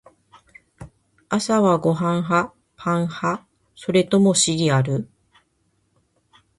[1.29, 2.55] 朝はご飯派？
[2.75, 3.45] パン派？
[3.75, 5.07] それともシリアル？